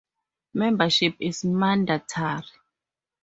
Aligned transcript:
Membership 0.55 1.13
is 1.19 1.45
mandatory. 1.45 2.45